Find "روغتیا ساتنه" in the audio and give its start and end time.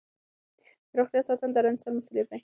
0.99-1.51